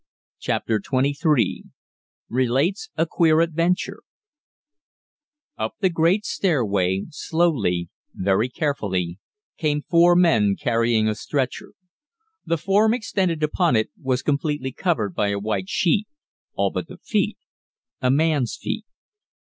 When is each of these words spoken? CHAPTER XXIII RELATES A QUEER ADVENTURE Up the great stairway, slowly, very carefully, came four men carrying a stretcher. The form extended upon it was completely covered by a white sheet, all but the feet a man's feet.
CHAPTER 0.39 0.81
XXIII 0.83 1.65
RELATES 2.27 2.89
A 2.97 3.05
QUEER 3.05 3.39
ADVENTURE 3.41 4.01
Up 5.59 5.75
the 5.79 5.89
great 5.91 6.25
stairway, 6.25 7.03
slowly, 7.11 7.89
very 8.11 8.49
carefully, 8.49 9.19
came 9.59 9.83
four 9.83 10.15
men 10.15 10.55
carrying 10.59 11.07
a 11.07 11.13
stretcher. 11.13 11.73
The 12.43 12.57
form 12.57 12.95
extended 12.95 13.43
upon 13.43 13.75
it 13.75 13.91
was 14.01 14.23
completely 14.23 14.71
covered 14.71 15.13
by 15.13 15.27
a 15.27 15.37
white 15.37 15.69
sheet, 15.69 16.07
all 16.55 16.71
but 16.71 16.87
the 16.87 16.97
feet 16.97 17.37
a 18.01 18.09
man's 18.09 18.57
feet. 18.59 18.85